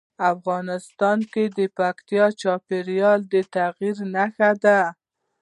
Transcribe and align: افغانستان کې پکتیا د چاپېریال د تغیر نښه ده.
افغانستان 0.33 1.19
کې 1.31 1.43
پکتیا 1.77 2.25
د 2.31 2.35
چاپېریال 2.41 3.19
د 3.31 3.35
تغیر 3.53 3.97
نښه 4.13 4.51
ده. 4.63 4.79